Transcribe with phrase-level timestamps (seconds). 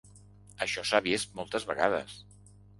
[0.67, 2.19] Això s’ha vist moltes vegades.